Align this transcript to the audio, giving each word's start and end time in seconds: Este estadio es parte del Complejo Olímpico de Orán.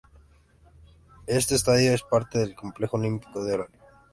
Este 1.27 1.53
estadio 1.53 1.93
es 1.93 2.01
parte 2.01 2.39
del 2.39 2.55
Complejo 2.55 2.97
Olímpico 2.97 3.43
de 3.43 3.53
Orán. 3.53 3.67